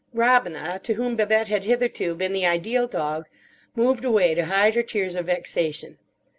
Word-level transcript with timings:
Robina, 0.15 0.79
to 0.81 0.95
whom 0.95 1.15
Babette 1.15 1.47
had 1.49 1.63
hitherto 1.63 2.15
been 2.15 2.33
the 2.33 2.43
ideal 2.43 2.87
dog, 2.87 3.27
moved 3.75 4.03
away 4.03 4.33
to 4.33 4.45
hide 4.45 4.73
her 4.73 4.81
tears 4.81 5.15
of 5.15 5.27
vexation. 5.27 5.99